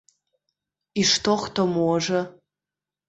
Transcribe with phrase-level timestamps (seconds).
[1.01, 2.27] І што хто можа?